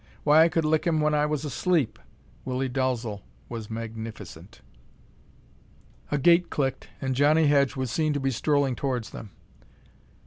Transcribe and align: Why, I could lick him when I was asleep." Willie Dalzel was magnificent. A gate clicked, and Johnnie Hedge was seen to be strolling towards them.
Why, 0.23 0.41
I 0.41 0.49
could 0.49 0.65
lick 0.65 0.87
him 0.87 0.99
when 0.99 1.13
I 1.13 1.27
was 1.27 1.45
asleep." 1.45 1.99
Willie 2.43 2.67
Dalzel 2.69 3.21
was 3.49 3.69
magnificent. 3.69 4.61
A 6.11 6.17
gate 6.17 6.49
clicked, 6.49 6.87
and 6.99 7.15
Johnnie 7.15 7.45
Hedge 7.45 7.75
was 7.75 7.91
seen 7.91 8.11
to 8.13 8.19
be 8.19 8.31
strolling 8.31 8.75
towards 8.75 9.11
them. 9.11 9.29